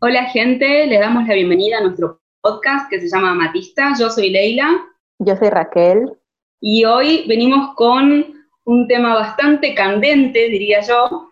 [0.00, 3.94] Hola gente, les damos la bienvenida a nuestro podcast que se llama Matista.
[3.98, 4.86] Yo soy Leila.
[5.18, 6.12] Yo soy Raquel.
[6.60, 8.32] Y hoy venimos con
[8.64, 11.30] un tema bastante candente, diría yo,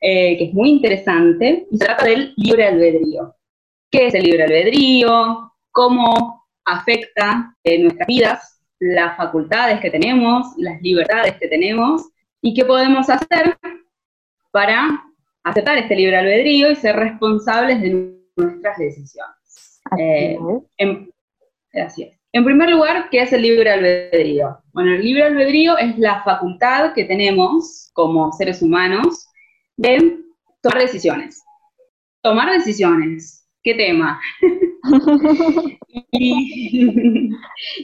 [0.00, 3.36] eh, que es muy interesante, y se trata del libre albedrío.
[3.88, 5.52] ¿Qué es el libre albedrío?
[5.70, 12.08] ¿Cómo afecta en nuestras vidas las facultades que tenemos, las libertades que tenemos?
[12.42, 13.56] ¿Y qué podemos hacer
[14.50, 15.04] para
[15.46, 19.80] aceptar este libre albedrío y ser responsables de nuestras decisiones.
[19.96, 20.36] Eh,
[20.78, 21.10] en,
[21.72, 22.18] así es.
[22.32, 24.58] En primer lugar, ¿qué es el libre albedrío?
[24.72, 29.28] Bueno, el libre albedrío es la facultad que tenemos como seres humanos
[29.76, 30.18] de
[30.60, 31.44] tomar decisiones.
[32.22, 33.48] Tomar decisiones.
[33.62, 34.20] ¿Qué tema?
[36.10, 37.30] y,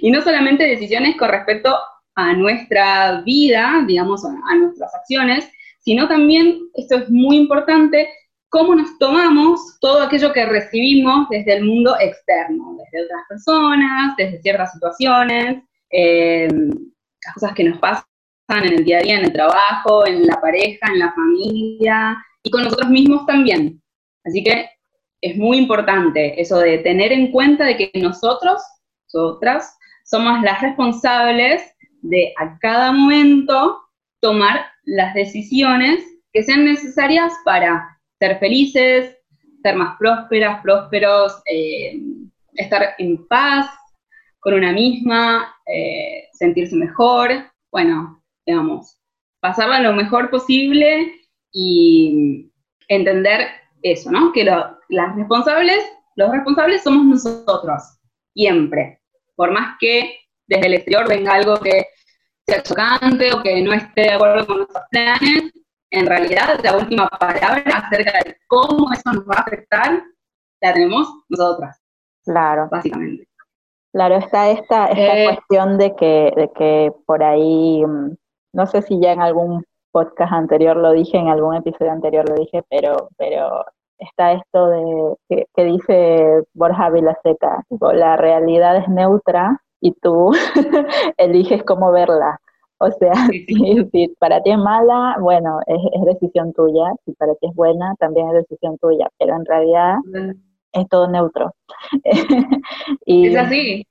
[0.00, 1.74] y, no solamente decisiones con respecto
[2.16, 5.48] a nuestra vida, digamos, a nuestras acciones,
[5.82, 8.08] sino también, esto es muy importante,
[8.48, 14.42] cómo nos tomamos todo aquello que recibimos desde el mundo externo, desde otras personas, desde
[14.42, 16.48] ciertas situaciones, eh,
[17.24, 18.04] las cosas que nos pasan
[18.48, 22.50] en el día a día, en el trabajo, en la pareja, en la familia y
[22.50, 23.82] con nosotros mismos también.
[24.24, 24.68] Así que
[25.22, 28.60] es muy importante eso de tener en cuenta de que nosotros,
[29.12, 31.62] nosotras, somos las responsables
[32.02, 33.80] de a cada momento
[34.20, 39.16] tomar las decisiones que sean necesarias para ser felices,
[39.62, 42.00] ser más prósperas, prósperos, eh,
[42.54, 43.66] estar en paz
[44.40, 47.30] con una misma, eh, sentirse mejor,
[47.70, 48.98] bueno, digamos,
[49.40, 51.12] pasarla lo mejor posible
[51.52, 52.50] y
[52.88, 53.48] entender
[53.82, 54.32] eso, ¿no?
[54.32, 55.84] Que las responsables,
[56.16, 57.82] los responsables somos nosotros,
[58.34, 59.00] siempre,
[59.36, 61.86] por más que desde el exterior venga algo que
[62.46, 65.52] sea chocante o que no esté de acuerdo con nuestros planes,
[65.90, 70.02] en realidad la última palabra acerca de cómo eso nos va a afectar
[70.62, 71.80] la tenemos nosotras.
[72.24, 72.68] Claro.
[72.70, 73.28] Básicamente.
[73.92, 78.16] Claro, está esta, esta eh, cuestión de que, de que por ahí, mm,
[78.54, 82.36] no sé si ya en algún podcast anterior lo dije, en algún episodio anterior lo
[82.36, 83.66] dije, pero, pero
[83.98, 90.30] está esto de que, que dice Borja Vilaseca, la realidad es neutra y tú
[91.18, 92.40] eliges cómo verla.
[92.78, 93.12] O sea,
[93.92, 98.28] si, para ti es mala, bueno, es, decisión tuya, si para ti es buena, también
[98.28, 99.96] es decisión tuya, pero en realidad
[100.72, 101.52] es todo neutro.
[103.04, 103.86] y, es así.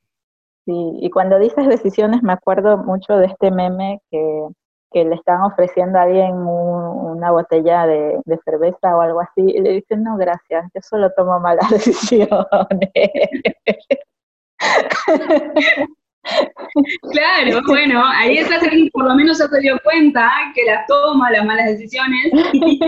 [0.65, 4.47] Sí, y cuando dices decisiones me acuerdo mucho de este meme que,
[4.93, 9.71] le están ofreciendo a alguien una botella de, de, cerveza o algo así, y le
[9.71, 12.91] dicen, no, gracias, yo solo tomo malas decisiones.
[17.11, 18.59] Claro, bueno, ahí está
[18.93, 22.79] por lo menos ya se dio cuenta que las toma las malas decisiones y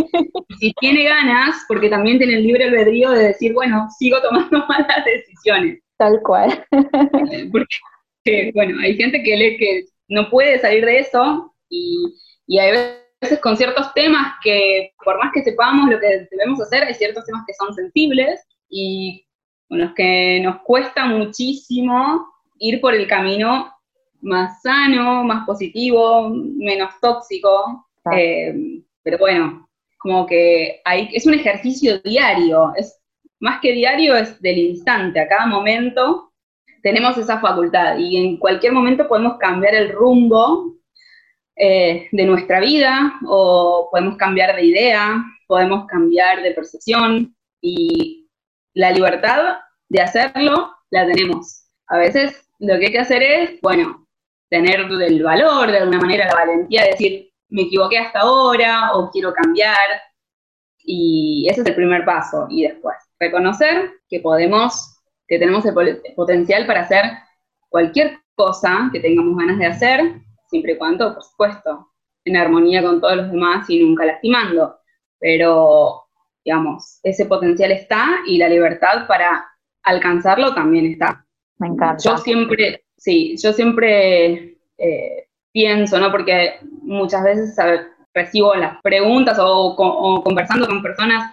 [0.59, 5.06] si tiene ganas, porque también tiene el libre albedrío de decir, bueno, sigo tomando malas
[5.06, 5.79] decisiones.
[5.97, 6.63] Tal cual.
[7.51, 12.72] Porque, bueno, hay gente que, le, que no puede salir de eso y, y hay
[13.22, 17.25] veces con ciertos temas que, por más que sepamos lo que debemos hacer, hay ciertos
[17.25, 19.25] temas que son sensibles y
[19.68, 22.28] con los que nos cuesta muchísimo
[22.59, 23.74] ir por el camino
[24.22, 27.88] más sano, más positivo, menos tóxico.
[28.16, 33.00] Eh, pero bueno, como que hay, es un ejercicio diario, es
[33.40, 36.34] más que diario, es del instante, a cada momento
[36.84, 40.75] tenemos esa facultad y en cualquier momento podemos cambiar el rumbo
[41.56, 48.22] eh, de nuestra vida o podemos cambiar de idea, podemos cambiar de percepción y
[48.73, 49.57] la libertad
[49.89, 51.67] de hacerlo la tenemos.
[51.88, 54.07] A veces lo que hay que hacer es, bueno,
[54.50, 59.09] tener el valor, de alguna manera la valentía de decir, me equivoqué hasta ahora o
[59.11, 59.78] quiero cambiar.
[60.79, 62.47] Y ese es el primer paso.
[62.50, 64.97] Y después, reconocer que podemos,
[65.28, 67.03] que tenemos el potencial para hacer
[67.69, 71.91] cualquier cosa que tengamos ganas de hacer, siempre y cuando, por supuesto,
[72.25, 74.78] en armonía con todos los demás y nunca lastimando.
[75.19, 76.03] Pero,
[76.43, 79.45] digamos, ese potencial está y la libertad para
[79.84, 81.25] alcanzarlo también está.
[81.57, 82.03] Me encanta.
[82.03, 86.11] Yo siempre, sí, yo siempre eh, pienso, ¿no?
[86.11, 87.55] Porque muchas veces
[88.13, 89.75] recibo las preguntas o,
[90.23, 91.31] conversando con personas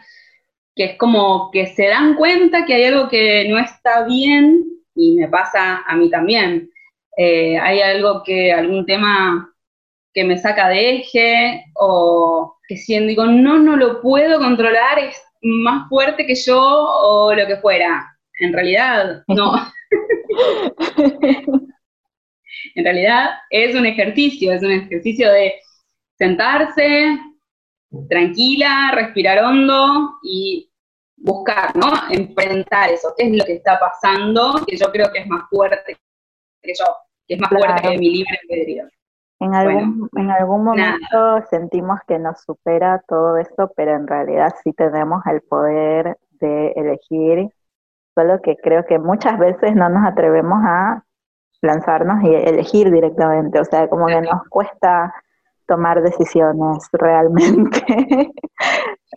[0.75, 4.65] que es como que se dan cuenta que hay algo que no está bien
[4.95, 6.71] y me pasa a mí también.
[7.17, 9.53] Eh, hay algo que, algún tema
[10.13, 15.23] que me saca de eje o que siento, digo, no, no lo puedo controlar, es
[15.43, 18.07] más fuerte que yo o lo que fuera.
[18.41, 19.53] En realidad, no.
[22.75, 25.55] en realidad es un ejercicio, es un ejercicio de
[26.17, 27.19] sentarse
[28.09, 30.71] tranquila, respirar hondo y
[31.17, 31.93] buscar, ¿no?
[32.11, 35.97] Enfrentar eso, qué es lo que está pasando, que yo creo que es más fuerte
[36.63, 36.85] que yo,
[37.27, 38.85] que es más fuerte que mi libre albedrío.
[39.41, 44.75] En algún, en algún momento sentimos que nos supera todo esto, pero en realidad sí
[44.75, 47.49] tenemos el poder de elegir,
[48.15, 51.05] solo que creo que muchas veces no nos atrevemos a
[51.63, 55.15] lanzarnos y elegir directamente, o sea, como que nos cuesta
[55.67, 57.81] tomar decisiones realmente,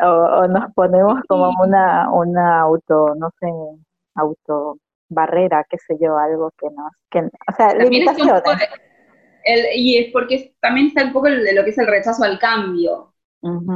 [0.02, 3.48] o, nos ponemos como una, una auto, no sé,
[4.16, 4.78] auto
[5.10, 8.44] barrera, qué sé yo, algo que nos, que, o sea, limitaciones.
[9.75, 13.13] Y es porque también está un poco de lo que es el rechazo al cambio.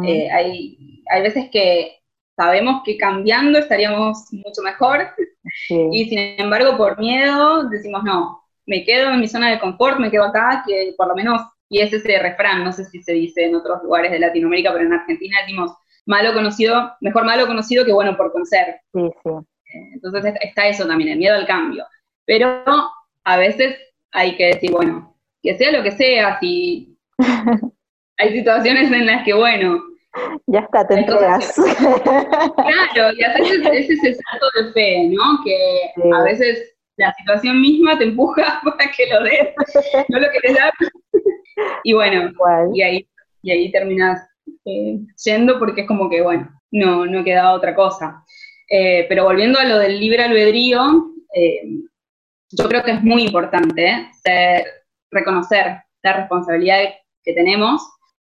[0.05, 1.97] Eh, hay, hay veces que
[2.35, 5.07] sabemos que cambiando estaríamos mucho mejor
[5.91, 10.11] y sin embargo por miedo decimos no, me quedo en mi zona de confort, me
[10.11, 13.45] quedo acá, que por lo menos, y es ese refrán, no sé si se dice
[13.45, 15.71] en otros lugares de Latinoamérica, pero en Argentina decimos,
[16.05, 18.81] malo conocido, mejor malo conocido que bueno por conocer.
[18.93, 19.29] Sí, sí.
[19.29, 21.85] Eh, entonces está eso también, el miedo al cambio.
[22.25, 22.63] Pero
[23.23, 23.77] a veces
[24.11, 25.16] hay que decir, bueno,
[25.47, 26.97] que sea lo que sea, si
[28.17, 29.81] hay situaciones en las que, bueno,
[30.47, 31.55] ya está, te entregas.
[32.03, 35.39] Claro, y haces ese, ese salto de fe, ¿no?
[35.45, 39.53] Que a veces la situación misma te empuja para que lo des,
[40.09, 40.73] no lo querés dar.
[41.83, 42.29] y bueno,
[42.73, 43.07] y ahí,
[43.41, 44.27] y ahí terminas
[44.65, 48.21] eh, yendo porque es como que, bueno, no, no queda otra cosa.
[48.69, 51.61] Eh, pero volviendo a lo del libre albedrío, eh,
[52.51, 54.09] yo creo que es muy importante
[55.11, 56.79] reconocer la responsabilidad
[57.23, 57.81] que tenemos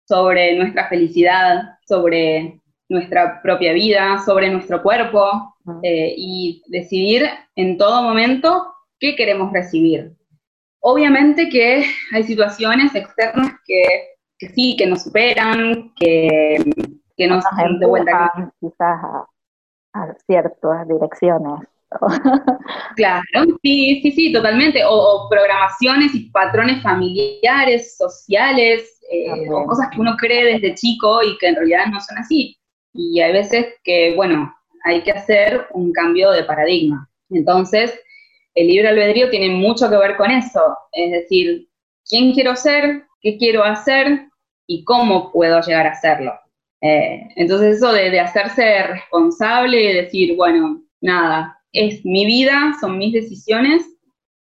[0.07, 8.03] sobre nuestra felicidad, sobre nuestra propia vida, sobre nuestro cuerpo eh, y decidir en todo
[8.03, 10.17] momento qué queremos recibir.
[10.81, 16.57] Obviamente que hay situaciones externas que, sí, que nos superan, que,
[17.17, 17.45] que nos
[17.79, 18.53] de vuelta.
[18.61, 18.99] Quizás
[19.93, 21.69] a, ciertas direcciones.
[22.96, 23.25] claro,
[23.62, 24.82] sí, sí, sí, totalmente.
[24.87, 31.37] O, programaciones y patrones familiares, sociales, eh, o cosas que uno cree desde chico y
[31.38, 32.56] que en realidad no son así.
[32.93, 34.55] Y hay veces que, bueno,
[34.85, 37.08] hay que hacer un cambio de paradigma.
[37.31, 37.99] Entonces,
[38.55, 41.69] el libre albedrío tiene mucho que ver con eso, es decir,
[42.08, 44.29] quién quiero ser, qué quiero hacer
[44.67, 46.32] y cómo puedo llegar a hacerlo.
[46.81, 53.12] Eh, entonces, eso de, hacerse responsable y decir, bueno, nada, es mi vida, son mis
[53.12, 53.85] decisiones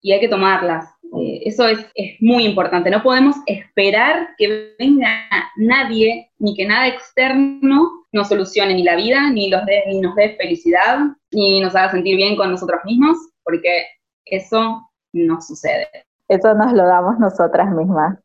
[0.02, 0.90] y hay que tomarlas.
[1.18, 2.90] Eh, eso es, es, muy importante.
[2.90, 9.30] No podemos esperar que venga nadie ni que nada externo no solucione ni la vida,
[9.30, 11.00] ni, los ni nos dé felicidad,
[11.32, 13.86] ni nos haga sentir bien con nosotros mismos, porque
[14.26, 14.82] eso
[15.14, 15.88] no sucede.
[16.28, 18.18] Eso nos lo damos nosotras mismas.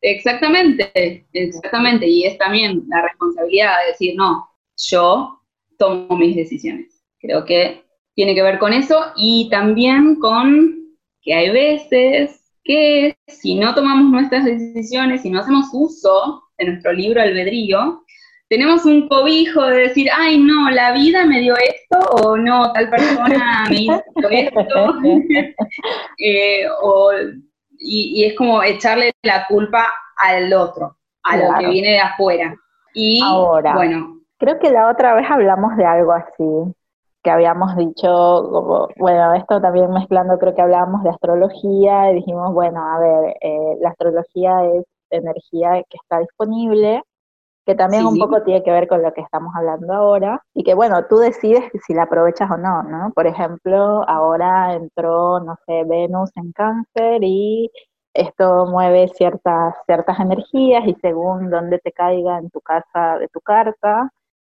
[0.00, 2.06] Exactamente, exactamente.
[2.06, 5.40] Y es también la responsabilidad de decir, no, yo
[5.76, 7.02] tomo mis decisiones.
[7.20, 7.84] Creo que
[8.18, 10.74] tiene que ver con eso y también con
[11.22, 16.92] que hay veces que si no tomamos nuestras decisiones, si no hacemos uso de nuestro
[16.92, 18.02] libro albedrío,
[18.48, 22.90] tenemos un cobijo de decir, ay, no, la vida me dio esto, o no, tal
[22.90, 24.94] persona me hizo esto,
[26.18, 26.66] eh,
[27.78, 32.52] y, es como echarle la culpa al otro, a lo que viene de afuera.
[32.94, 34.18] Y Ahora, bueno.
[34.38, 36.74] Creo que la otra vez hablamos de algo así,
[37.22, 42.82] que habíamos dicho, bueno, esto también mezclando, creo que hablábamos de astrología, y dijimos, bueno,
[42.82, 47.02] a ver, eh, la astrología es energía que está disponible,
[47.66, 50.74] que también un poco tiene que ver con lo que estamos hablando ahora, y que
[50.74, 53.12] bueno, tú decides si la aprovechas o no, ¿no?
[53.14, 57.70] Por ejemplo, ahora entró, no sé, Venus en cáncer y
[58.14, 63.40] esto mueve ciertas, ciertas energías y según dónde te caiga en tu casa de tu
[63.40, 64.10] carta,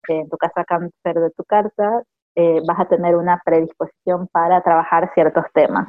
[0.08, 2.02] en tu casa cáncer de tu carta,
[2.36, 5.88] eh, vas a tener una predisposición para trabajar ciertos temas.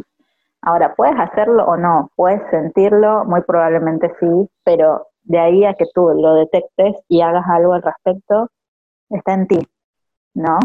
[0.61, 2.09] Ahora, ¿puedes hacerlo o no?
[2.15, 3.25] ¿Puedes sentirlo?
[3.25, 7.83] Muy probablemente sí, pero de ahí a que tú lo detectes y hagas algo al
[7.83, 8.49] respecto,
[9.09, 9.59] está en ti,
[10.33, 10.57] ¿no?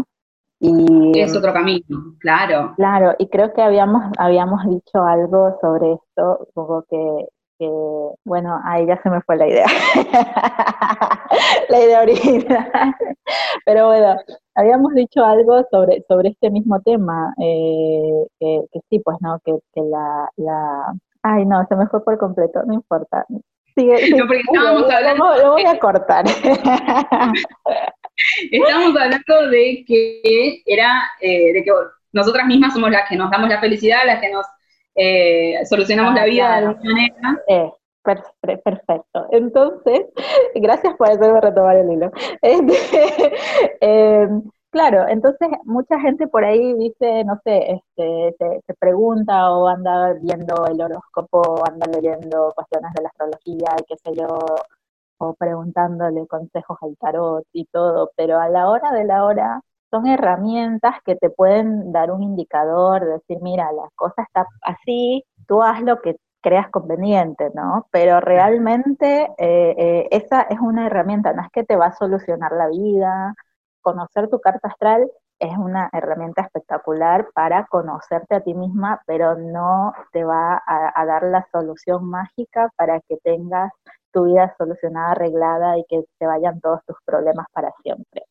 [0.59, 2.73] Y, es otro camino, claro.
[2.77, 7.69] Claro, y creo que habíamos, habíamos dicho algo sobre esto, como que, que,
[8.25, 9.65] bueno, ahí ya se me fue la idea,
[11.69, 12.71] la idea original.
[13.65, 14.15] Pero bueno,
[14.55, 19.81] habíamos dicho algo sobre, sobre este mismo tema, eh, que, sí, pues no, que, que
[19.81, 20.93] la, la...
[21.23, 23.25] Ay, no, se me fue por completo, no importa.
[23.75, 25.35] Sigue, no, porque estábamos hablando.
[25.37, 26.25] Lo, voy a cortar.
[28.51, 31.71] estábamos hablando de que era, eh, de que
[32.11, 34.45] nosotras mismas somos las que nos damos la felicidad, las que nos
[34.95, 37.43] eh, solucionamos la vida de alguna manera.
[37.47, 37.71] Eh,
[38.63, 39.27] perfecto.
[39.31, 40.01] Entonces,
[40.55, 42.11] gracias por hacerme retomar el hilo.
[42.41, 44.27] Este,
[44.73, 48.35] Claro, entonces mucha gente por ahí dice, no sé, este,
[48.65, 53.95] te, pregunta o anda viendo el horóscopo, anda leyendo cuestiones de la astrología y qué
[53.97, 54.27] sé yo,
[55.19, 59.61] o preguntándole consejos al tarot y todo, pero a la hora de la hora
[59.93, 65.61] son herramientas que te pueden dar un indicador, decir, mira, la cosa está así, tú
[65.61, 67.85] haz lo que creas conveniente, ¿no?
[67.91, 72.53] Pero realmente eh, eh, esa es una herramienta, no es que te va a solucionar
[72.53, 73.35] la vida,
[73.81, 79.93] conocer tu carta astral es una herramienta espectacular para conocerte a ti misma, pero no
[80.11, 83.71] te va a, dar la solución mágica para que tengas
[84.11, 88.23] tu vida solucionada, arreglada y que se vayan todos tus problemas para siempre.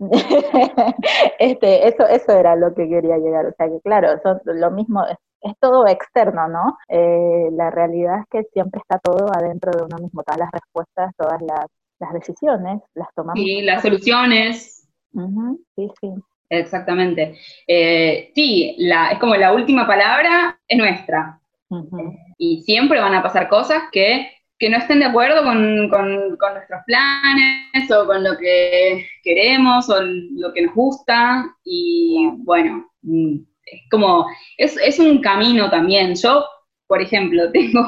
[1.38, 3.46] este, eso, eso era lo que quería llegar.
[3.46, 6.78] O sea que claro, son lo mismo, es, todo externo, ¿no?
[6.88, 11.12] Eh, la realidad es que siempre está todo adentro de uno mismo, todas las respuestas,
[11.16, 11.66] todas las
[12.00, 13.40] las decisiones las tomamos.
[13.40, 14.88] Y las soluciones.
[15.76, 16.08] Sí, sí.
[16.48, 17.38] Exactamente.
[17.66, 21.40] Eh, sí, la, es como la última palabra es nuestra.
[22.36, 24.28] Y siempre van a pasar cosas que,
[24.68, 30.62] no estén de acuerdo con, nuestros planes o con lo que queremos o lo que
[30.62, 31.46] nos gusta.
[31.64, 34.26] Y bueno, mm, es como,
[34.58, 36.14] es, es un camino también.
[36.14, 36.44] Yo,
[36.86, 37.86] por ejemplo, tengo,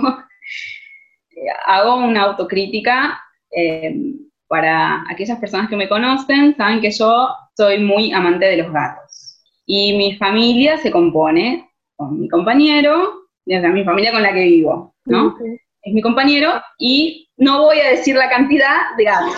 [1.67, 3.19] hago una autocrítica
[3.53, 8.73] Em, para aquellas personas que me conocen, saben que yo soy muy amante de los
[8.73, 9.43] gatos.
[9.67, 13.03] Y mi familia se compone con mi compañero,
[13.47, 15.37] o mi familia con la que vivo, ¿no?
[15.83, 19.35] Es mi compañero y no voy a decir la cantidad de gatos.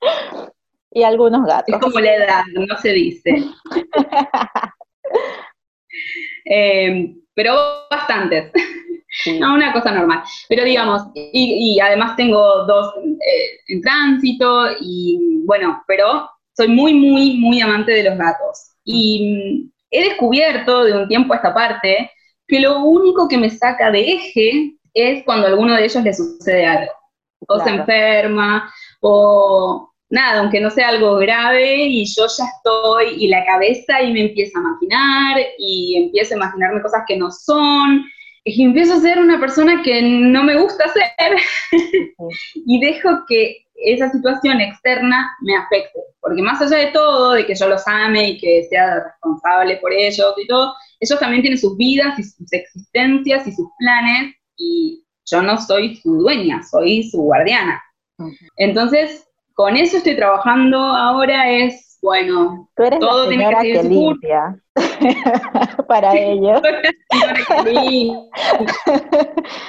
[0.90, 1.74] y algunos gatos.
[1.74, 3.44] Es como la edad, no se dice.
[6.44, 7.54] Em, pero
[7.90, 8.52] bastantes.
[9.40, 10.22] No, una cosa normal.
[10.48, 17.38] Pero digamos, y, además tengo dos eh, en tránsito, y bueno, pero soy muy, muy,
[17.38, 18.72] muy amante de los gatos.
[18.84, 22.10] Y mm, he descubierto de un tiempo a esta parte
[22.46, 26.14] que lo único que me saca de eje es cuando a alguno de ellos le
[26.14, 26.92] sucede algo.
[27.48, 33.28] O se enferma, o nada, aunque no sea algo grave, y yo ya estoy, y
[33.28, 38.04] la cabeza y me empieza a imaginar, y empiezo a imaginarme cosas que no son,
[38.46, 41.36] y empiezo a ser una persona que no me gusta ser
[42.54, 47.56] y dejo que esa situación externa me afecte, porque más allá de todo, de que
[47.56, 51.76] yo los ame y que sea responsable por ellos y todo, ellos también tienen sus
[51.76, 57.18] vidas y sus existencias y sus planes y yo no soy su dueña, soy su
[57.18, 57.82] guardiana.
[58.56, 64.56] Entonces, con eso estoy trabajando ahora es bueno, Tú eres todo la señora que, limpia
[65.88, 66.62] para ellos.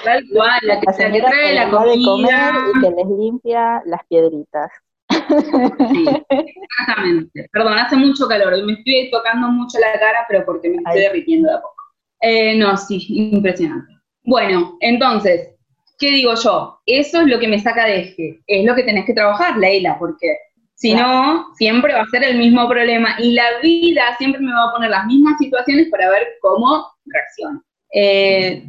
[0.03, 1.95] Tal cual, la que la se trae la comida.
[1.95, 4.71] De comer y que les limpia las piedritas.
[5.09, 7.49] Sí, exactamente.
[7.51, 11.01] Perdón, hace mucho calor y me estoy tocando mucho la cara, pero porque me estoy
[11.01, 11.75] derritiendo de a poco.
[12.21, 13.93] Eh, no, sí, impresionante.
[14.23, 15.55] Bueno, entonces,
[15.97, 16.79] ¿qué digo yo?
[16.85, 18.39] Eso es lo que me saca de eje.
[18.47, 20.37] Es lo que tenés que trabajar, Leila, porque
[20.75, 24.69] si no, siempre va a ser el mismo problema y la vida siempre me va
[24.69, 27.63] a poner las mismas situaciones para ver cómo reacciono.
[27.93, 28.63] Eh,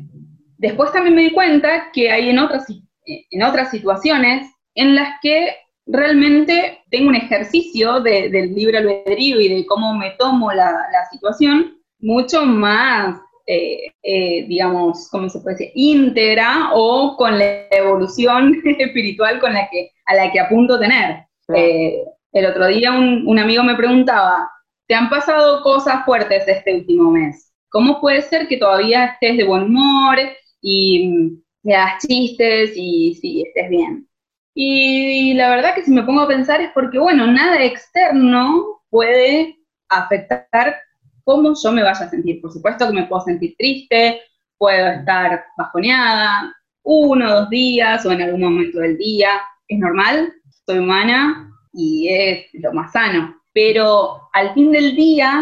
[0.57, 2.65] después también me di cuenta que hay en otras,
[3.05, 5.55] en otras situaciones en las que
[5.89, 10.77] realmente tengo un ejercicio del libre albedrío y de cómo me tomo la,
[11.11, 18.55] situación mucho más, eh, eh, digamos, ¿cómo se puede decir?, íntegra o con la evolución
[18.79, 21.25] espiritual con la que, a la que apunto a tener.
[21.55, 24.51] Eh, el otro día un, amigo me preguntaba,
[24.87, 27.53] ¿te han pasado cosas fuertes este último mes?
[27.71, 30.19] ¿Cómo puede ser que todavía estés de buen humor
[30.61, 34.08] y te hagas chistes y sí, estés bien?
[34.61, 39.57] Y, la verdad que si me pongo a pensar es porque, bueno, nada externo puede
[39.89, 40.75] afectar
[41.23, 42.41] cómo yo me vaya a sentir.
[42.41, 44.21] Por supuesto que me puedo sentir triste,
[44.59, 50.33] puedo estar bajoneada, uno dos días o en algún momento del día, es normal,
[50.67, 53.41] soy humana y es lo más sano.
[53.53, 55.41] Pero al fin del día,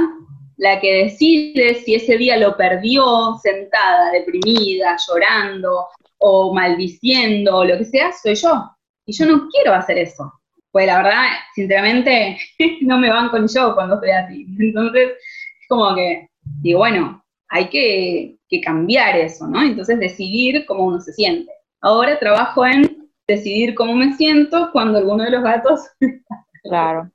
[0.58, 5.86] la que decide si ese día lo perdió sentada, deprimida, llorando
[6.18, 8.75] o maldiciendo o lo que sea, soy yo.
[9.06, 10.32] Y yo no quiero hacer eso.
[10.70, 11.22] Pues la verdad,
[11.54, 12.38] sinceramente,
[12.82, 14.46] no me van con yo cuando estoy así.
[14.58, 16.28] Entonces, es como que
[16.60, 19.62] digo, bueno, hay que, que cambiar eso, ¿no?
[19.62, 21.50] Entonces, decidir cómo uno se siente.
[21.80, 25.80] Ahora trabajo en decidir cómo me siento cuando alguno de los gatos...
[26.68, 27.08] Claro.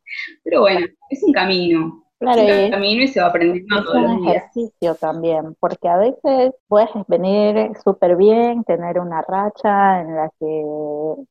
[0.46, 2.01] Pero bueno, es un camino.
[2.22, 7.72] Claro, camino y se va aprendiendo es un ejercicio también, porque a veces puedes venir
[7.84, 10.64] súper bien, tener una racha en la que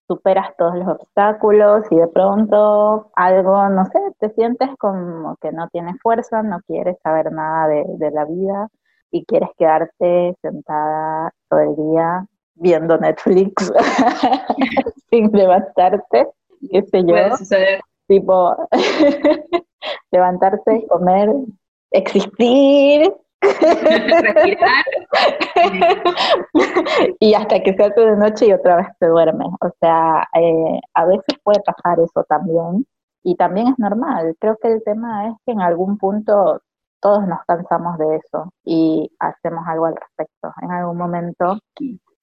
[0.08, 5.68] superas todos los obstáculos y de pronto algo, no sé, te sientes como que no
[5.68, 8.66] tienes fuerza, no quieres saber nada de, de la vida
[9.12, 13.72] y quieres quedarte sentada todo el día viendo Netflix
[15.08, 16.26] sin levantarte,
[16.68, 17.14] qué sé yo.
[17.14, 17.80] Puede suceder.
[18.08, 18.56] Tipo,
[20.10, 21.30] levantarse, comer,
[21.90, 23.12] existir.
[27.20, 29.48] y hasta que se hace de noche y otra vez te duermes.
[29.60, 32.86] O sea, eh, a veces puede pasar eso también.
[33.22, 34.34] Y también es normal.
[34.40, 36.60] Creo que el tema es que en algún punto
[37.00, 40.52] todos nos cansamos de eso y hacemos algo al respecto.
[40.62, 41.58] En algún momento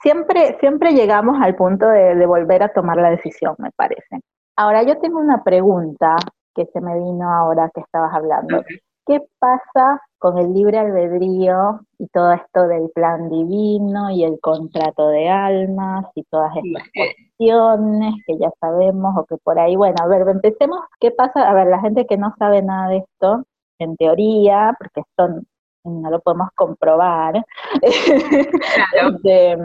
[0.01, 4.21] siempre, siempre llegamos al punto de, volver a tomar la decisión, me parece.
[4.55, 6.15] Ahora yo tengo una pregunta
[6.57, 8.63] que se me vino ahora que estabas hablando.
[9.05, 15.07] ¿Qué pasa con el libre albedrío y todo esto del plan divino y el contrato
[15.09, 20.07] de almas y todas estas cuestiones que ya sabemos o que por ahí, bueno, a
[20.07, 21.47] ver, empecemos, ¿qué pasa?
[21.47, 23.43] A ver, la gente que no sabe nada de esto,
[23.79, 25.41] en teoría, porque esto
[25.85, 27.45] no lo podemos comprobar,
[27.81, 29.57] este,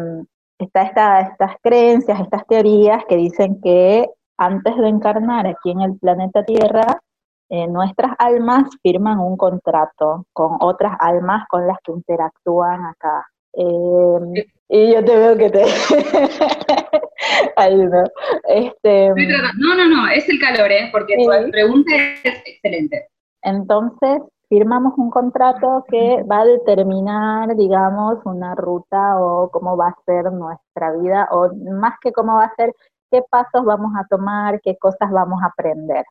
[0.58, 5.98] está esta, estas creencias, estas teorías que dicen que antes de encarnar aquí en el
[5.98, 7.00] planeta Tierra,
[7.48, 13.26] eh, nuestras almas firman un contrato con otras almas con las que interactúan acá.
[13.52, 14.32] Em,
[14.68, 15.62] y yo te veo que te...
[17.56, 18.04] no.
[18.48, 19.10] Este,
[19.58, 20.88] no, no, no, es el calor, ¿eh?
[20.90, 21.90] porque tu pregunta
[22.24, 23.08] es excelente.
[23.42, 29.96] Entonces, firmamos un contrato que va a determinar, digamos, una ruta o cómo va a
[30.04, 32.74] ser nuestra vida, o más que cómo va a ser,
[33.12, 36.04] qué pasos vamos a tomar, qué cosas vamos a aprender.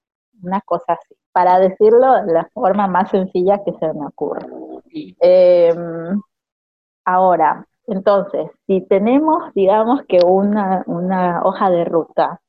[0.43, 4.46] Una cosa así, para decirlo de la forma más sencilla que se me ocurre.
[5.20, 6.22] Em,
[7.05, 12.39] ahora, entonces, si tenemos, digamos que una, una hoja de ruta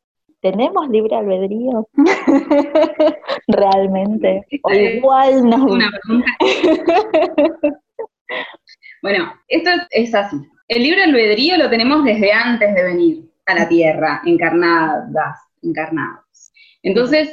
[0.42, 1.88] ¿Tenemos libre albedrío?
[3.46, 4.44] Realmente.
[4.64, 5.64] O igual no.
[5.66, 5.88] Una
[9.02, 10.36] bueno, esto es así.
[10.66, 16.52] El libre albedrío lo tenemos desde antes de venir a la Tierra, encarnadas, encarnados.
[16.82, 17.28] Entonces,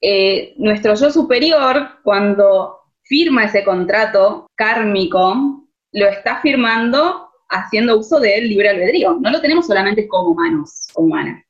[0.00, 8.48] eh, nuestro yo superior, cuando firma ese contrato kármico, lo está firmando haciendo uso del
[8.48, 9.18] libre albedrío.
[9.20, 11.44] No lo tenemos solamente como humanos, humanas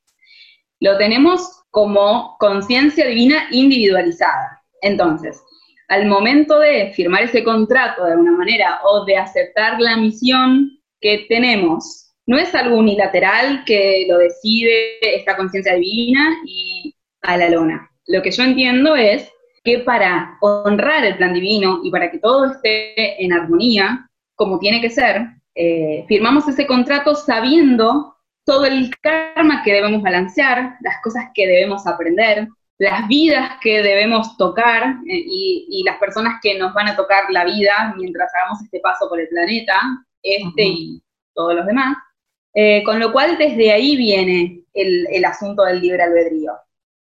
[0.83, 4.61] lo tenemos como conciencia divina individualizada.
[4.83, 5.41] Entonces,
[5.87, 11.27] al momento de firmar ese contrato de alguna manera o de aceptar la misión que
[11.29, 17.90] tenemos, no es algo unilateral que lo decide esta conciencia divina y a la lona.
[18.06, 19.28] Lo que yo entiendo es
[19.64, 24.80] que para honrar el plan divino y para que todo esté en armonía, como tiene
[24.80, 31.26] que ser, eh, firmamos ese contrato sabiendo todo el karma que debemos balancear, las cosas
[31.35, 36.88] que debemos aprender, las vidas que debemos tocar eh, y, las personas que nos van
[36.88, 39.80] a tocar la vida mientras hagamos este paso por el planeta,
[40.22, 41.02] este y
[41.35, 41.96] todos los demás.
[42.55, 46.53] Eh, con lo cual desde ahí viene el, el asunto del libre albedrío.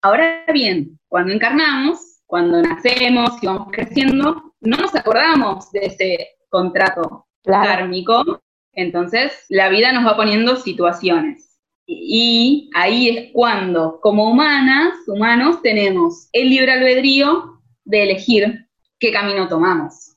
[0.02, 7.26] Ahora bien, cuando encarnamos, cuando nacemos y vamos creciendo, no nos acordamos de ese contrato
[7.44, 8.42] kármico
[8.74, 11.60] entonces, la vida nos va poniendo situaciones.
[11.86, 18.68] Y ahí es cuando, como humanas, humanos, tenemos el libre albedrío de elegir
[19.00, 20.16] qué camino tomamos.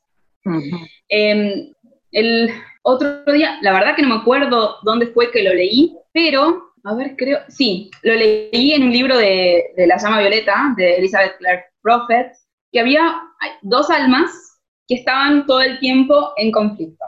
[1.09, 1.73] Em,
[2.11, 2.51] el
[2.83, 6.95] otro día, la verdad que no me acuerdo dónde fue que lo leí, pero, a
[6.95, 11.37] ver, creo, sí, lo leí en un libro de, de La llama violeta, de Elizabeth
[11.39, 12.33] Clark Prophet,
[12.73, 13.23] que había
[13.63, 17.05] dos almas que estaban todo el tiempo en conflicto.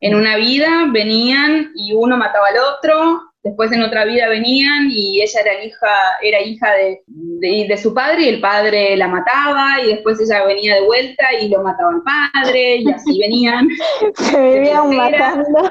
[0.00, 5.22] En una vida venían y uno mataba al otro, después en otra vida venían y
[5.22, 5.88] ella era hija,
[6.22, 10.86] era hija de, su padre y el padre la mataba y después ella venía de
[10.86, 13.68] vuelta y lo mataba al padre y así venían.
[14.14, 15.70] Se vivían matando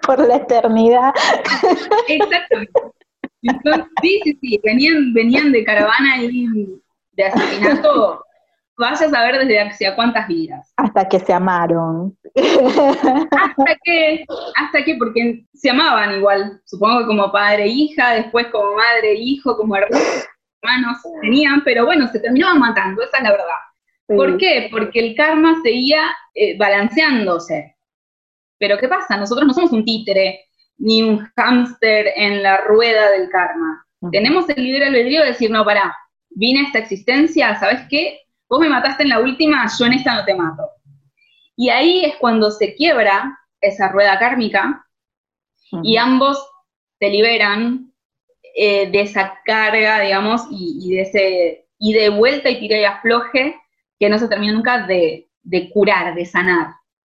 [0.06, 1.12] por la eternidad.
[2.08, 2.80] Exactamente.
[4.00, 6.46] sí, sí, sí, venían, venían de caravana y
[7.12, 8.24] de asesinato
[8.82, 10.72] vaya a saber desde hacia cuántas vidas.
[10.76, 12.16] Hasta que se amaron.
[12.34, 14.24] hasta que,
[14.56, 19.12] hasta que, porque se amaban igual, supongo que como padre e hija, después como madre
[19.12, 23.62] e hijo, como hermanos tenían, pero bueno, se terminaban matando, esa es la verdad.
[24.06, 24.68] ¿Por qué?
[24.70, 26.02] Porque el karma seguía
[26.34, 27.76] eh, balanceándose.
[28.58, 29.16] Pero ¿qué pasa?
[29.16, 30.44] Nosotros no somos un títere
[30.78, 33.86] ni un hámster en la rueda del karma.
[34.10, 35.96] Tenemos el libre albedrío de decir, no, pará,
[36.30, 38.18] vine a esta existencia, ¿sabes qué?
[38.52, 40.68] Vos me mataste en la última, yo en esta no te mato.
[41.56, 44.86] Y ahí es cuando se quiebra esa rueda kármica
[45.82, 46.46] y ambos
[46.98, 47.94] se liberan
[48.54, 53.56] eh, de esa carga, digamos, y, de ese, y de vuelta y tira y afloje
[53.98, 56.74] que no se termina nunca de, de curar, de sanar.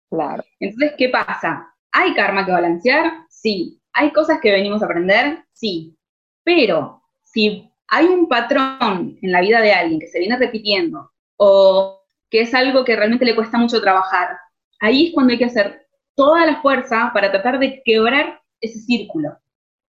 [0.09, 0.41] Claro.
[0.61, 1.67] Entonces, ¿qué pasa?
[1.91, 3.11] ¿Hay karma que balancear?
[3.27, 3.81] Sí.
[3.91, 5.43] ¿Hay cosas que venimos a aprender?
[5.51, 5.97] Sí.
[6.45, 12.01] Pero si hay un patrón en la vida de alguien que se viene repitiendo o
[12.29, 14.37] que es algo que realmente le cuesta mucho trabajar,
[14.79, 19.37] ahí es cuando hay que hacer toda la fuerza para tratar de quebrar ese círculo.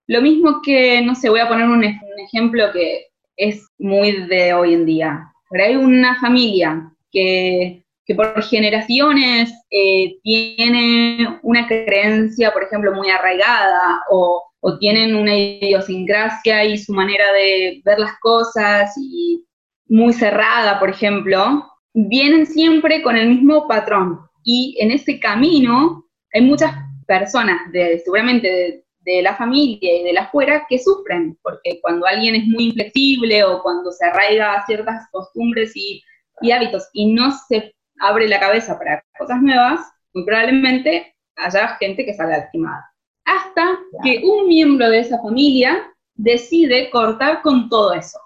[0.06, 4.74] Lo mismo que, no sé, voy a poner un, ejemplo que es muy de hoy
[4.74, 5.32] en día.
[5.50, 7.82] Pero hay una familia que,
[8.16, 16.64] por generaciones eh, tiene una creencia, por ejemplo, muy arraigada o, o tienen una idiosincrasia
[16.64, 19.44] y su manera de ver las cosas y
[19.86, 24.20] muy cerrada, por ejemplo, vienen siempre con el mismo patrón.
[24.42, 26.74] Y en ese camino hay muchas
[27.06, 32.34] personas, de, seguramente de, la familia y de la afuera, que sufren, porque cuando alguien
[32.34, 36.02] es muy inflexible o cuando se arraiga a ciertas costumbres y,
[36.50, 39.80] hábitos y no se abre la cabeza para cosas nuevas,
[40.12, 42.84] muy probablemente haya gente que salga lastimada.
[43.24, 48.18] Hasta que un miembro de esa familia decide cortar con todo eso.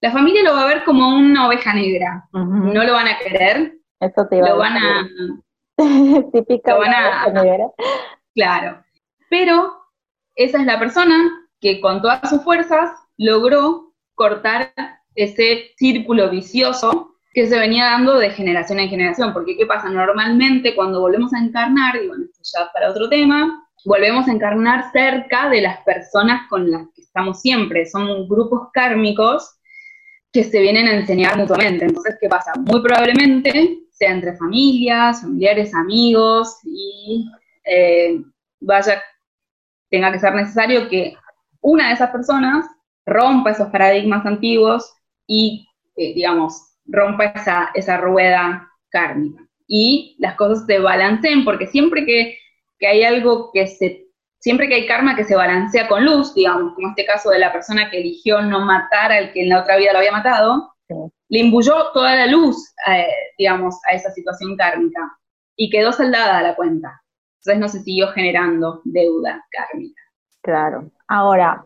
[0.00, 3.78] La familia lo va a ver como una oveja negra, no lo van a querer,
[4.00, 5.08] eso te iba lo van a...
[6.32, 7.66] Típica lo van a, negra.
[8.34, 8.84] Claro.
[9.28, 9.72] Pero
[10.36, 14.72] esa es la persona que con todas sus fuerzas logró cortar
[15.14, 19.32] ese círculo vicioso que se venía dando de generación en generación.
[19.32, 19.88] Porque ¿qué pasa?
[19.88, 24.90] Normalmente cuando volvemos a encarnar, y bueno, esto ya para otro tema, volvemos a encarnar
[24.92, 27.86] cerca de las personas con las que estamos siempre.
[27.86, 29.57] Son grupos kármicos
[30.32, 31.84] que se vienen a enseñar mutuamente.
[31.84, 32.52] Entonces, ¿qué pasa?
[32.56, 37.28] Muy probablemente sea entre familias, familiares, amigos, y
[37.64, 38.20] eh,
[38.60, 39.02] vaya,
[39.90, 41.16] tenga que ser necesario que
[41.60, 42.66] una de esas personas
[43.04, 44.94] rompa esos paradigmas antiguos
[45.26, 49.44] y, eh, digamos, rompa esa, esa rueda kármica.
[49.66, 52.38] Y las cosas se balanceen, porque siempre que,
[52.86, 54.06] hay algo que se,
[54.38, 57.52] siempre que hay karma que se balancea con luz, digamos, como este caso de la
[57.52, 60.74] persona que eligió no matar al que en la otra vida lo había matado,
[61.28, 65.00] le imbuyó toda la luz, eh, digamos, a esa situación kármica
[65.56, 67.02] y quedó saldada la cuenta.
[67.40, 70.00] Entonces no se siguió generando deuda kármica.
[70.42, 70.90] Claro.
[71.08, 71.64] Ahora,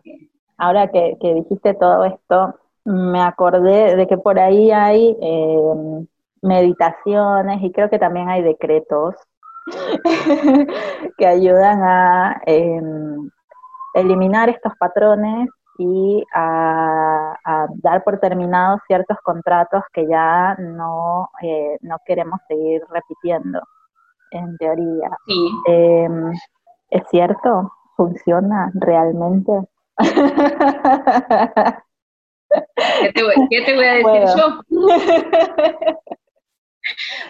[0.57, 6.05] ahora que, dijiste todo esto, me acordé de que por ahí hay eh,
[6.41, 9.15] meditaciones y creo que también hay decretos
[11.17, 13.29] que ayudan a em,
[13.93, 17.35] eliminar estos patrones y a,
[17.81, 23.61] dar por terminados ciertos contratos que ya no, eh, no queremos seguir repitiendo
[24.31, 25.09] en teoría.
[25.25, 25.49] Sí.
[25.67, 26.31] Em,
[26.89, 27.71] ¿Es cierto?
[27.95, 29.51] ¿Funciona realmente?
[33.03, 34.61] ¿Qué te voy, a decir yo?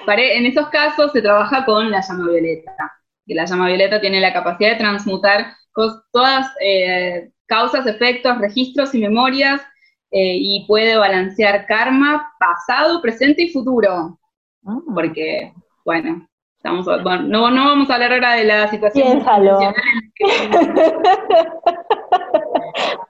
[0.07, 2.91] en esos casos se trabaja con la llama violeta,
[3.25, 5.55] que la llama violeta tiene la capacidad de transmutar
[6.11, 9.61] todas eh, causas, efectos, registros y memorias
[10.11, 14.19] eh, y puede balancear karma pasado, presente y futuro.
[14.65, 14.79] Ah.
[14.93, 19.07] Porque, bueno, estamos, no, no vamos a hablar ahora de la situación.
[19.07, 19.59] Piénsalo.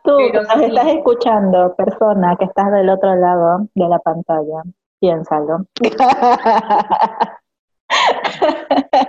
[0.03, 4.63] Tú estás escuchando, persona que estás del otro lado de la pantalla,
[5.03, 5.65] piénsalo.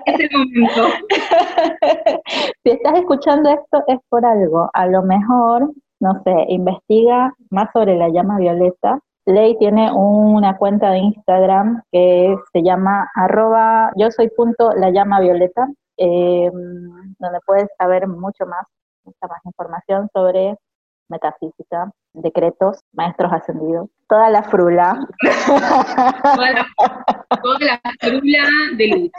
[0.04, 0.88] Es momento.
[2.64, 4.68] si estás escuchando esto es por algo.
[4.72, 8.98] A lo mejor, no sé, investiga más sobre la llama violeta.
[9.26, 15.20] Ley tiene una cuenta de Instagram que se llama arroba yo soy punto la llama
[15.20, 18.66] violeta, em, donde puedes saber mucho más,
[19.04, 20.57] mucha más información sobre
[21.09, 24.98] metafísica, decretos, maestros ascendidos, toda la frula.
[26.27, 26.66] Toda la,
[28.00, 29.11] frula de luz.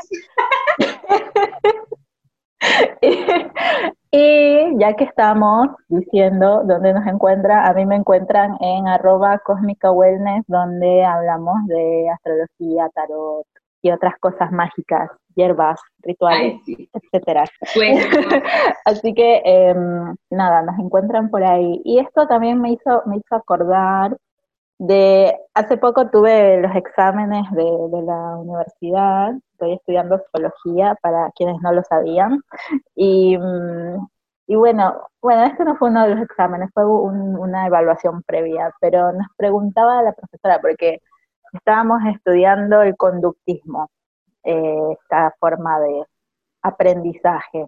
[4.11, 9.91] y, ya que estamos diciendo dónde nos encuentra, a mí me encuentran en arroba cósmica
[9.91, 13.45] wellness, donde hablamos de astrología, tarot
[13.81, 16.61] y otras cosas mágicas hierbas, rituales,
[16.93, 17.45] etcétera.
[18.85, 21.81] Así que em, nada, nos encuentran por ahí.
[21.83, 24.17] Y esto también me hizo, me hizo acordar
[24.77, 31.71] de, hace poco tuve los exámenes de, la universidad, estoy estudiando psicología para quienes no
[31.71, 32.41] lo sabían,
[32.95, 34.07] y, mm,
[34.47, 39.11] y bueno, bueno, este no fue uno de los exámenes, fue una evaluación previa, pero
[39.13, 41.01] nos preguntaba la profesora, porque
[41.53, 43.89] estábamos estudiando el conductismo,
[44.45, 46.03] eh, esta forma de
[46.61, 47.65] aprendizaje.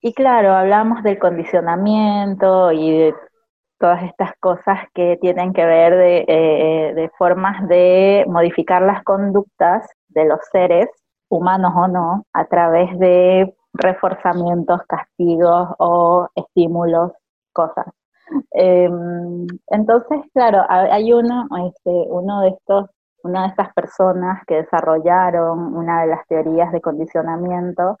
[0.00, 3.14] Y claro, hablamos del condicionamiento y de
[3.78, 9.88] todas estas cosas que tienen que ver de, eh, de formas de modificar las conductas
[10.08, 10.88] de los seres,
[11.28, 17.12] humanos o no, a través de reforzamientos, castigos o estímulos,
[17.52, 17.86] cosas.
[18.52, 22.86] Em, entonces, claro, hay uno, este, uno de estos,
[23.24, 27.96] una de estas personas que desarrollaron una de las teorías de condicionamiento,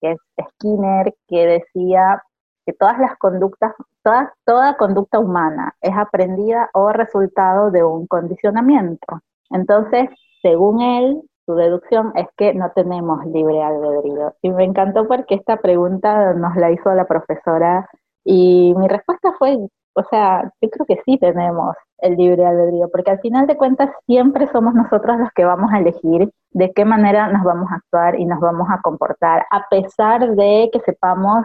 [0.00, 0.18] que es
[0.50, 2.22] Skinner, que decía
[2.66, 9.22] que todas las conductas, toda, toda conducta humana es aprendida o resultado de un condicionamiento.
[9.50, 10.10] Entonces,
[10.42, 14.34] según él, su deducción es que no tenemos libre albedrío.
[14.42, 17.88] Y me encantó porque esta pregunta nos la hizo la profesora
[18.22, 19.56] y mi respuesta fue,
[19.98, 23.90] o sea, yo creo que sí tenemos el libre albedrío, porque al final de cuentas
[24.06, 28.18] siempre somos nosotros los que vamos a elegir de qué manera nos vamos a actuar
[28.18, 31.44] y nos vamos a comportar, a pesar de que sepamos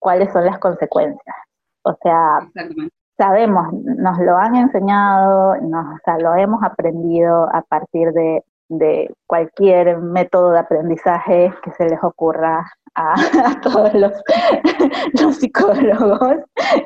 [0.00, 1.36] cuáles son las consecuencias.
[1.84, 2.40] O sea,
[3.16, 8.42] sabemos, nos lo han enseñado, nos, o sea, lo hemos aprendido a partir de
[8.78, 13.14] de cualquier método de aprendizaje que se les ocurra a,
[13.62, 13.92] todos
[15.14, 16.36] los, psicólogos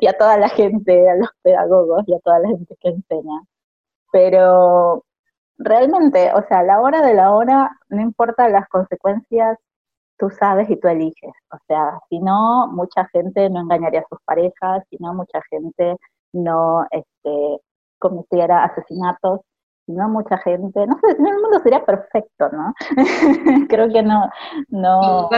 [0.01, 3.43] y a toda la gente, a los pedagogos y a toda la gente que enseña.
[4.13, 5.05] Pero
[5.59, 9.59] realmente, o sea, a la hora de la hora, no importa las consecuencias,
[10.19, 11.33] tú sabes y tú eliges.
[11.53, 15.97] O sea, si no, mucha gente no engañaría a sus parejas, si no, mucha gente
[16.33, 17.61] no este,
[17.99, 19.41] cometiera asesinatos
[19.87, 22.75] no mucha gente, no sé, el mundo sería perfecto, ¿no?
[23.69, 24.29] creo que no,
[24.69, 25.29] no,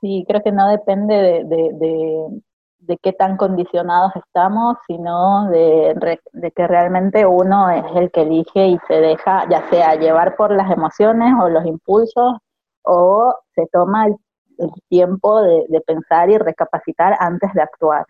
[0.00, 2.40] sí, creo que no depende de, de,
[2.78, 8.68] de, qué tan condicionados estamos, sino de, de, que realmente uno es el que elige
[8.68, 12.38] y se deja, ya sea llevar por las emociones o los impulsos,
[12.82, 14.16] o se toma el,
[14.58, 18.06] el tiempo de pensar y recapacitar antes de actuar.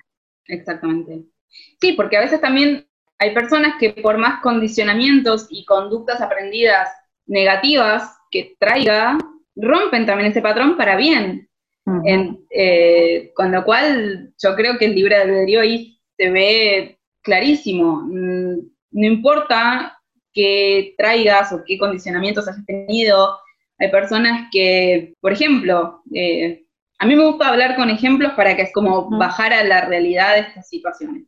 [0.48, 1.24] Exactamente.
[1.80, 2.86] Sí, porque a veces también
[3.18, 6.88] hay personas que por más condicionamientos y conductas aprendidas
[7.26, 9.18] negativas que traiga,
[9.54, 11.48] rompen también ese patrón para bien.
[12.50, 18.02] Eh, con lo cual, yo creo que el libre albedrío ahí se ve clarísimo.
[18.02, 18.58] Mm,
[18.90, 19.98] no importa
[20.32, 23.38] qué traigas o qué condicionamientos has tenido,
[23.78, 26.64] hay personas que, por ejemplo, eh,
[26.98, 30.34] a mí me gusta hablar con ejemplos para que es como bajar a la realidad
[30.34, 31.24] de estas situaciones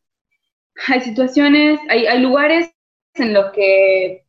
[0.87, 2.71] hay situaciones, hay, hay lugares
[3.15, 4.25] en los que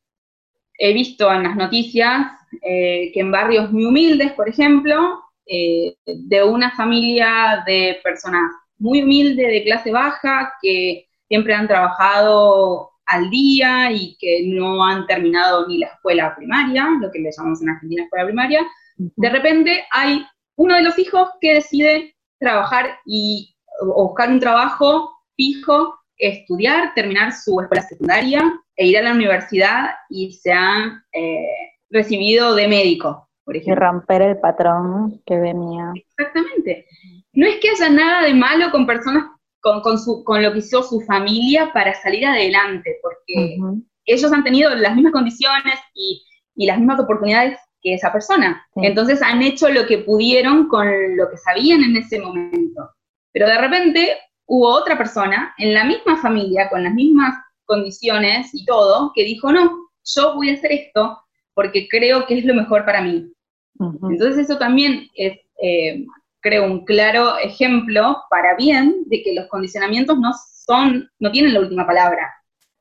[0.77, 2.27] he visto en las noticias
[2.61, 9.01] eh, que en barrios muy humildes, por ejemplo, eh, de una familia de personas muy
[9.01, 15.67] humildes, de clase baja, que siempre han trabajado al día y que no han terminado
[15.67, 20.25] ni la escuela primaria, lo que le llamamos en Argentina escuela primaria, de repente hay
[20.55, 27.31] uno de los hijos que decide trabajar y o buscar un trabajo fijo estudiar, terminar
[27.33, 28.43] su escuela secundaria
[28.75, 31.47] e ir a la universidad y se ha eh,
[31.89, 33.73] recibido de médico, por ejemplo.
[33.73, 35.93] Y romper el patrón que venía.
[35.95, 36.85] Exactamente.
[37.33, 39.25] No es que haya nada de malo con personas,
[39.61, 43.57] con, con, su, con lo que hizo su familia para salir adelante, porque
[44.05, 46.21] ellos han tenido las mismas condiciones y,
[46.55, 48.65] y, las mismas oportunidades que esa persona.
[48.75, 52.89] Entonces han hecho lo que pudieron con lo que sabían en ese momento.
[53.31, 54.17] Pero de repente
[54.49, 57.35] hubo otra persona en la misma familia, con las mismas
[57.65, 61.19] condiciones y todo, que dijo, no, yo voy a hacer esto
[61.53, 63.31] porque creo que es lo mejor para mí.
[63.79, 66.03] Entonces eso también es, eh,
[66.41, 70.31] creo, un claro ejemplo para bien de que los condicionamientos no
[70.65, 72.27] son, no tienen la última palabra,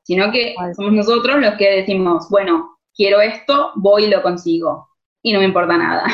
[0.03, 4.89] sino que somos nosotros los que decimos, bueno, quiero esto, voy y lo consigo,
[5.21, 6.05] y no me importa nada.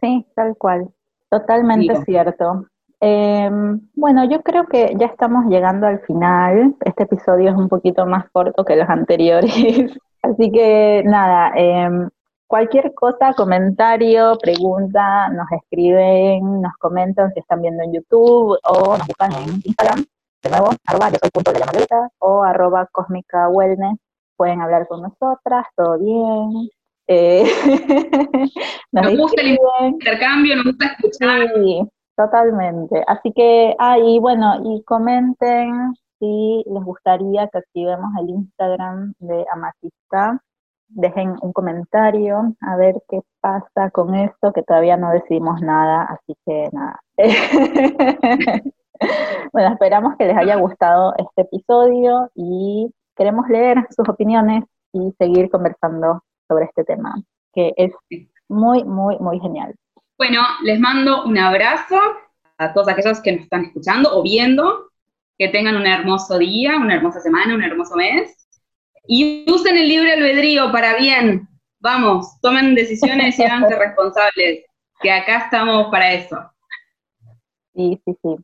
[0.00, 0.90] Sí, tal cual,
[1.30, 2.66] totalmente cierto.
[3.04, 3.50] Eh,
[3.94, 6.76] bueno, yo creo que ya estamos llegando al final.
[6.84, 9.52] Este episodio es un poquito más corto que los anteriores.
[10.22, 11.90] Así que nada, eh,
[12.46, 19.06] cualquier cosa, comentario, pregunta, nos escriben, nos comentan si están viendo en YouTube o nos
[19.08, 20.04] buscan en Instagram.
[20.44, 23.98] De nuevo, arroba yo soy punto de la maleta o arroba cósmica wellness.
[24.36, 26.68] Pueden hablar con nosotras, todo bien.
[27.08, 27.44] Eh,
[28.92, 31.52] nos, gusta el intercambio, nos gusta escuchar.
[31.56, 31.82] Sí,
[32.16, 33.02] Totalmente.
[33.06, 39.44] Así que, ah, y bueno, y comenten si les gustaría que activemos el Instagram de
[39.52, 40.40] Amatista.
[40.88, 46.36] Dejen un comentario a ver qué pasa con esto, que todavía no decidimos nada, así
[46.46, 47.00] que nada.
[49.52, 55.50] bueno, esperamos que les haya gustado este episodio y queremos leer sus opiniones y seguir
[55.50, 57.14] conversando sobre este tema,
[57.54, 57.92] que es
[58.48, 59.74] muy, muy, muy genial.
[60.18, 61.98] Bueno, les mando un abrazo
[62.58, 64.90] a todos aquellos que nos están escuchando o viendo.
[65.38, 68.46] Que tengan un hermoso día, una hermosa semana, un hermoso mes.
[69.06, 71.48] Y usen el libre albedrío para bien.
[71.80, 74.64] Vamos, tomen decisiones y háganse responsables,
[75.00, 76.36] que acá estamos para eso.
[77.74, 78.36] Sí, sí, sí.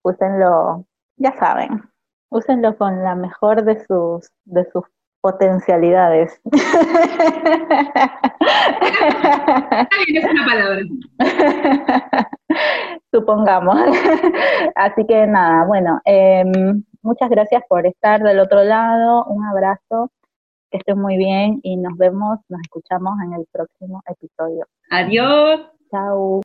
[0.00, 0.86] Úsenlo,
[1.16, 1.82] ya saben,
[2.30, 4.84] úsenlo con la mejor de sus, de sus
[5.26, 6.40] potencialidades.
[10.06, 10.82] es una palabra.
[13.12, 13.76] Supongamos.
[14.76, 19.24] Así que nada, bueno, em, muchas gracias por estar del otro lado.
[19.24, 20.12] Un abrazo,
[20.70, 24.64] que estén muy bien y nos vemos, nos escuchamos en el próximo episodio.
[24.90, 25.60] Adiós.
[25.90, 26.40] Chao.